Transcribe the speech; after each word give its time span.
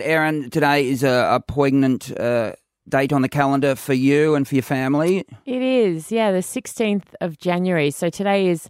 Erin, 0.00 0.50
today 0.50 0.88
is 0.88 1.02
a, 1.02 1.28
a 1.34 1.40
poignant 1.40 2.18
uh, 2.18 2.52
date 2.88 3.12
on 3.12 3.22
the 3.22 3.28
calendar 3.28 3.74
for 3.74 3.94
you 3.94 4.34
and 4.34 4.46
for 4.48 4.54
your 4.54 4.62
family. 4.62 5.24
It 5.44 5.62
is, 5.62 6.10
yeah, 6.10 6.32
the 6.32 6.38
16th 6.38 7.14
of 7.20 7.38
January. 7.38 7.90
So 7.90 8.08
today 8.08 8.48
is 8.48 8.68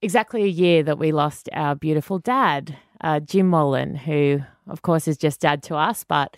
exactly 0.00 0.42
a 0.44 0.48
year 0.48 0.82
that 0.82 0.98
we 0.98 1.12
lost 1.12 1.48
our 1.52 1.74
beautiful 1.74 2.18
dad, 2.18 2.76
uh, 3.02 3.20
Jim 3.20 3.48
Molan, 3.48 3.96
who, 3.96 4.40
of 4.68 4.82
course, 4.82 5.08
is 5.08 5.16
just 5.16 5.40
dad 5.40 5.62
to 5.64 5.76
us, 5.76 6.04
but 6.04 6.36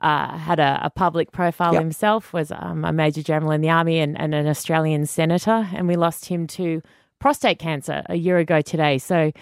uh, 0.00 0.36
had 0.36 0.60
a, 0.60 0.80
a, 0.82 0.90
public 0.90 1.32
profile 1.32 1.72
yep. 1.72 1.82
himself, 1.82 2.32
was 2.32 2.52
um, 2.52 2.84
a 2.84 2.92
major 2.92 3.22
general 3.22 3.52
in 3.52 3.62
the 3.62 3.70
army 3.70 3.98
and, 3.98 4.18
and, 4.20 4.34
an 4.34 4.46
Australian 4.46 5.06
senator. 5.06 5.66
And 5.72 5.88
we 5.88 5.96
lost 5.96 6.26
him 6.26 6.46
to 6.48 6.82
prostate 7.20 7.58
cancer 7.58 8.02
a 8.06 8.16
year 8.16 8.36
ago 8.36 8.60
today. 8.60 8.98
So 8.98 9.32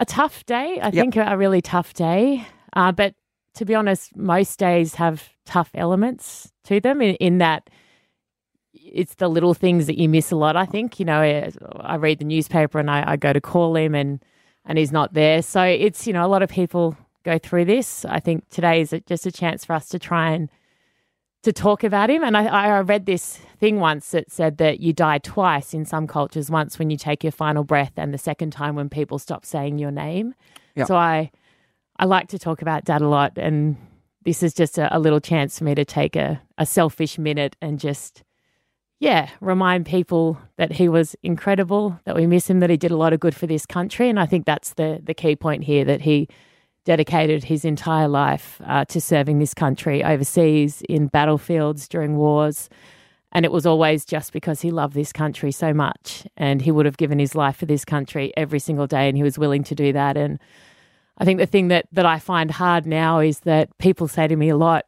a 0.00 0.06
tough 0.06 0.46
day, 0.46 0.80
I 0.80 0.86
yep. 0.86 0.92
think, 0.92 1.16
a 1.16 1.36
really 1.36 1.60
tough 1.60 1.92
day. 1.92 2.46
Uh, 2.72 2.92
but 2.92 3.14
to 3.54 3.64
be 3.64 3.74
honest, 3.74 4.16
most 4.16 4.58
days 4.58 4.96
have 4.96 5.30
tough 5.44 5.70
elements 5.74 6.52
to 6.64 6.80
them 6.80 7.00
in, 7.00 7.14
in 7.16 7.38
that 7.38 7.70
it's 8.72 9.14
the 9.16 9.28
little 9.28 9.54
things 9.54 9.86
that 9.86 9.98
you 9.98 10.08
miss 10.08 10.30
a 10.30 10.36
lot. 10.36 10.56
I 10.56 10.66
think 10.66 10.98
you 10.98 11.04
know 11.04 11.20
eh, 11.20 11.50
I 11.76 11.96
read 11.96 12.18
the 12.18 12.24
newspaper 12.24 12.78
and 12.78 12.90
I, 12.90 13.12
I, 13.12 13.16
go 13.16 13.32
to 13.32 13.40
call 13.40 13.76
him 13.76 13.94
and 13.94 14.22
and 14.64 14.78
he's 14.78 14.92
not 14.92 15.14
there. 15.14 15.42
So 15.42 15.62
it's 15.62 16.06
you 16.06 16.12
know 16.12 16.24
a 16.24 16.28
lot 16.28 16.42
of 16.42 16.50
people 16.50 16.96
go 17.24 17.38
through 17.38 17.66
this. 17.66 18.04
I 18.04 18.20
think 18.20 18.48
today 18.50 18.80
is 18.80 18.94
just 19.06 19.26
a 19.26 19.32
chance 19.32 19.64
for 19.64 19.74
us 19.74 19.88
to 19.88 19.98
try 19.98 20.30
and 20.30 20.50
to 21.42 21.52
talk 21.52 21.84
about 21.84 22.10
him. 22.10 22.24
And 22.24 22.36
I, 22.36 22.46
I 22.46 22.80
read 22.80 23.06
this 23.06 23.38
thing 23.58 23.78
once 23.78 24.10
that 24.10 24.30
said 24.30 24.58
that 24.58 24.80
you 24.80 24.92
die 24.92 25.18
twice 25.18 25.74
in 25.74 25.84
some 25.84 26.06
cultures. 26.06 26.50
Once 26.50 26.78
when 26.78 26.90
you 26.90 26.96
take 26.96 27.22
your 27.22 27.32
final 27.32 27.64
breath, 27.64 27.92
and 27.96 28.12
the 28.12 28.18
second 28.18 28.50
time 28.50 28.74
when 28.74 28.88
people 28.88 29.18
stop 29.18 29.44
saying 29.44 29.78
your 29.78 29.90
name. 29.90 30.34
Yep. 30.74 30.88
So 30.88 30.96
I 30.96 31.30
I 31.98 32.06
like 32.06 32.28
to 32.28 32.38
talk 32.38 32.62
about 32.62 32.84
dad 32.84 33.02
a 33.02 33.08
lot, 33.08 33.32
and 33.36 33.76
this 34.24 34.42
is 34.42 34.54
just 34.54 34.78
a, 34.78 34.94
a 34.94 34.98
little 34.98 35.20
chance 35.20 35.58
for 35.58 35.64
me 35.64 35.74
to 35.74 35.84
take 35.84 36.16
a, 36.16 36.40
a 36.58 36.66
selfish 36.66 37.18
minute 37.18 37.56
and 37.60 37.78
just 37.78 38.24
yeah, 39.00 39.28
remind 39.40 39.84
people 39.86 40.38
that 40.56 40.72
he 40.72 40.88
was 40.88 41.14
incredible, 41.22 42.00
that 42.04 42.16
we 42.16 42.26
miss 42.26 42.48
him, 42.48 42.60
that 42.60 42.70
he 42.70 42.76
did 42.76 42.90
a 42.90 42.96
lot 42.96 43.12
of 43.12 43.20
good 43.20 43.34
for 43.34 43.46
this 43.46 43.66
country. 43.66 44.08
And 44.08 44.18
I 44.18 44.24
think 44.24 44.46
that's 44.46 44.74
the, 44.74 45.00
the 45.02 45.12
key 45.12 45.36
point 45.36 45.64
here 45.64 45.84
that 45.84 46.00
he 46.00 46.28
dedicated 46.84 47.44
his 47.44 47.64
entire 47.64 48.08
life 48.08 48.60
uh, 48.64 48.84
to 48.86 49.00
serving 49.00 49.40
this 49.40 49.52
country 49.52 50.04
overseas 50.04 50.82
in 50.88 51.08
battlefields 51.08 51.88
during 51.88 52.16
wars. 52.16 52.68
And 53.32 53.44
it 53.44 53.52
was 53.52 53.66
always 53.66 54.04
just 54.04 54.32
because 54.32 54.60
he 54.60 54.70
loved 54.70 54.94
this 54.94 55.12
country 55.12 55.50
so 55.50 55.74
much. 55.74 56.26
And 56.36 56.62
he 56.62 56.70
would 56.70 56.86
have 56.86 56.96
given 56.96 57.18
his 57.18 57.34
life 57.34 57.56
for 57.56 57.66
this 57.66 57.84
country 57.84 58.32
every 58.36 58.60
single 58.60 58.86
day. 58.86 59.08
And 59.08 59.16
he 59.16 59.22
was 59.22 59.38
willing 59.38 59.64
to 59.64 59.74
do 59.74 59.92
that. 59.92 60.16
And 60.16 60.38
I 61.18 61.24
think 61.24 61.38
the 61.38 61.46
thing 61.46 61.68
that, 61.68 61.86
that 61.92 62.06
I 62.06 62.18
find 62.18 62.50
hard 62.50 62.86
now 62.86 63.20
is 63.20 63.40
that 63.40 63.76
people 63.78 64.08
say 64.08 64.26
to 64.26 64.36
me 64.36 64.48
a 64.48 64.56
lot, 64.56 64.84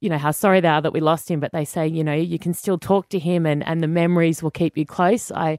you 0.00 0.10
know, 0.10 0.18
how 0.18 0.30
sorry 0.30 0.60
they 0.60 0.68
are 0.68 0.82
that 0.82 0.92
we 0.92 1.00
lost 1.00 1.30
him, 1.30 1.40
but 1.40 1.52
they 1.52 1.64
say, 1.64 1.86
you 1.86 2.04
know, 2.04 2.14
you 2.14 2.38
can 2.38 2.54
still 2.54 2.78
talk 2.78 3.08
to 3.08 3.18
him 3.18 3.46
and, 3.46 3.66
and 3.66 3.82
the 3.82 3.88
memories 3.88 4.42
will 4.42 4.50
keep 4.50 4.76
you 4.76 4.86
close. 4.86 5.32
I 5.32 5.58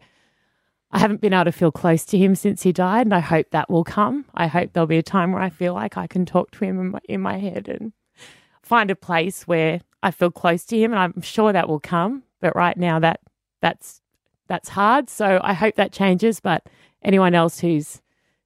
I 0.94 1.00
haven't 1.00 1.22
been 1.22 1.34
able 1.34 1.46
to 1.46 1.52
feel 1.52 1.72
close 1.72 2.06
to 2.06 2.20
him 2.20 2.36
since 2.36 2.62
he 2.62 2.72
died, 2.72 3.08
and 3.08 3.16
I 3.16 3.20
hope 3.20 3.48
that 3.50 3.68
will 3.68 3.84
come. 3.84 4.26
I 4.36 4.46
hope 4.46 4.74
there'll 4.74 4.86
be 4.86 5.00
a 5.00 5.04
time 5.04 5.32
where 5.32 5.42
I 5.42 5.50
feel 5.50 5.74
like 5.74 5.98
I 5.98 6.06
can 6.06 6.24
talk 6.24 6.52
to 6.52 6.66
him 6.66 6.80
in 6.80 6.92
my, 6.92 7.00
in 7.10 7.20
my 7.20 7.40
head 7.40 7.68
and 7.68 7.94
find 8.62 8.92
a 8.92 8.96
place 8.96 9.48
where 9.48 9.82
I 10.04 10.12
feel 10.12 10.30
close 10.30 10.66
to 10.66 10.78
him, 10.78 10.92
and 10.92 11.00
I'm 11.00 11.22
sure 11.22 11.52
that 11.52 11.68
will 11.68 11.80
come. 11.80 12.22
But 12.40 12.56
right 12.56 12.78
now, 12.78 13.00
that 13.00 13.22
that's 13.60 14.02
that's 14.48 14.70
hard. 14.70 15.10
So 15.10 15.42
I 15.44 15.54
hope 15.54 15.76
that 15.76 15.92
changes. 15.92 16.40
But 16.40 16.68
anyone 17.02 17.34
else 17.34 17.60
who's 17.60 18.03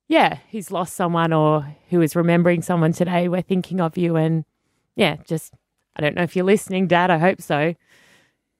yeah, 0.07 0.37
who's 0.51 0.71
lost 0.71 0.95
someone 0.95 1.33
or 1.33 1.75
who 1.89 2.01
is 2.01 2.15
remembering 2.15 2.61
someone 2.61 2.93
today, 2.93 3.27
we're 3.27 3.41
thinking 3.41 3.81
of 3.81 3.97
you. 3.97 4.15
And 4.15 4.45
yeah, 4.95 5.17
just, 5.25 5.53
I 5.95 6.01
don't 6.01 6.15
know 6.15 6.23
if 6.23 6.35
you're 6.35 6.45
listening, 6.45 6.87
Dad. 6.87 7.11
I 7.11 7.17
hope 7.17 7.41
so. 7.41 7.75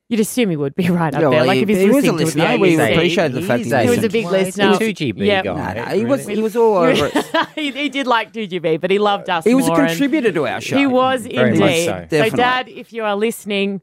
You'd 0.09 0.21
assume 0.21 0.49
he 0.49 0.55
would 0.55 0.75
be 0.75 0.89
right 0.89 1.13
up 1.13 1.21
yeah, 1.21 1.29
there. 1.29 1.45
like 1.45 1.57
he, 1.57 1.61
if 1.63 1.69
he's 1.69 1.79
he 1.79 1.89
was 1.89 2.05
a 2.05 2.11
listener. 2.11 2.57
We 2.57 2.79
appreciate 2.79 3.31
the 3.33 3.41
fact 3.41 3.69
that 3.69 3.83
he 3.83 3.89
was 3.89 4.03
a 4.03 4.09
big 4.09 4.25
listener. 4.25 4.77
Two 4.77 4.93
GB 4.93 5.25
yep. 5.25 5.45
guy. 5.45 5.73
No, 5.73 5.85
no, 5.85 5.95
he 5.95 6.05
was. 6.05 6.27
He 6.27 6.41
was 6.41 6.55
all 6.55 6.77
over 6.77 7.09
it. 7.13 7.47
he, 7.55 7.71
he, 7.71 7.89
did 7.89 8.07
like 8.07 8.31
two 8.31 8.47
GB, 8.47 8.79
but 8.79 8.89
he 8.89 8.99
loved 8.99 9.29
us. 9.29 9.43
He 9.43 9.53
was 9.53 9.67
a 9.67 9.75
contributor 9.75 10.31
to 10.31 10.47
our 10.47 10.61
show. 10.61 10.77
He 10.77 10.87
was 10.87 11.27
Very 11.27 11.55
indeed. 11.55 11.85
So. 11.85 12.07
so, 12.09 12.29
Dad, 12.29 12.69
if 12.69 12.93
you 12.93 13.03
are 13.03 13.17
listening, 13.17 13.81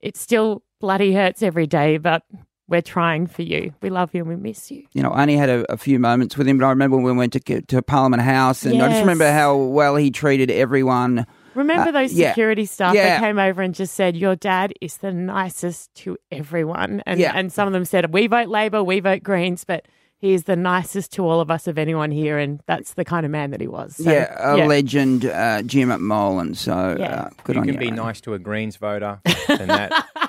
it 0.00 0.16
still 0.16 0.62
bloody 0.80 1.14
hurts 1.14 1.42
every 1.42 1.68
day, 1.68 1.98
but 1.98 2.24
we're 2.68 2.82
trying 2.82 3.26
for 3.26 3.42
you. 3.42 3.72
We 3.80 3.90
love 3.90 4.14
you 4.14 4.20
and 4.20 4.28
we 4.28 4.36
miss 4.36 4.70
you. 4.70 4.86
You 4.92 5.02
know, 5.02 5.10
I 5.10 5.22
only 5.22 5.36
had 5.36 5.48
a, 5.48 5.72
a 5.72 5.76
few 5.76 5.98
moments 5.98 6.36
with 6.36 6.46
him, 6.46 6.58
but 6.58 6.66
I 6.66 6.70
remember 6.70 6.96
when 6.96 7.04
we 7.04 7.12
went 7.12 7.32
to 7.32 7.62
to 7.62 7.82
Parliament 7.82 8.22
House, 8.22 8.64
and 8.64 8.74
yes. 8.74 8.84
I 8.84 8.88
just 8.88 9.00
remember 9.00 9.30
how 9.32 9.56
well 9.56 9.96
he 9.96 10.10
treated 10.10 10.50
everyone. 10.50 11.26
Remember 11.54 11.88
uh, 11.88 11.92
those 11.92 12.14
security 12.14 12.62
yeah. 12.62 12.68
staff 12.68 12.94
yeah. 12.94 13.08
that 13.08 13.20
came 13.20 13.38
over 13.38 13.62
and 13.62 13.74
just 13.74 13.94
said, 13.94 14.16
"Your 14.16 14.36
dad 14.36 14.74
is 14.80 14.98
the 14.98 15.12
nicest 15.12 15.94
to 15.96 16.16
everyone," 16.30 17.02
and 17.06 17.18
yeah. 17.18 17.32
and 17.34 17.52
some 17.52 17.66
of 17.66 17.72
them 17.72 17.84
said, 17.84 18.12
"We 18.12 18.26
vote 18.26 18.48
Labor, 18.48 18.84
we 18.84 19.00
vote 19.00 19.22
Greens," 19.22 19.64
but 19.64 19.86
he 20.18 20.34
is 20.34 20.44
the 20.44 20.56
nicest 20.56 21.12
to 21.12 21.24
all 21.24 21.40
of 21.40 21.50
us 21.50 21.66
of 21.66 21.78
anyone 21.78 22.10
here, 22.10 22.38
and 22.38 22.60
that's 22.66 22.94
the 22.94 23.04
kind 23.04 23.24
of 23.24 23.32
man 23.32 23.52
that 23.52 23.60
he 23.60 23.68
was. 23.68 23.96
So, 23.96 24.10
yeah, 24.10 24.52
a 24.52 24.58
yeah. 24.58 24.66
legend, 24.66 25.24
uh, 25.24 25.62
Jim 25.62 25.90
at 25.90 26.00
Molan. 26.00 26.54
So 26.54 26.96
yeah. 26.98 27.22
uh, 27.22 27.30
good 27.44 27.54
you 27.54 27.62
on 27.62 27.68
you. 27.68 27.72
You 27.72 27.78
can 27.78 27.88
be 27.88 27.96
nice 27.96 28.20
to 28.22 28.34
a 28.34 28.38
Greens 28.38 28.76
voter, 28.76 29.20
and 29.48 29.70
that 29.70 30.08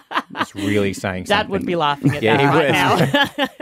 is 0.56 0.64
really 0.64 0.94
saying 0.94 1.26
something. 1.26 1.48
That 1.48 1.50
would 1.50 1.66
be 1.66 1.76
laughing 1.76 2.16
at 2.16 2.24
yeah, 2.24 2.38
that 2.38 2.54
right 2.56 3.38
now. 3.38 3.48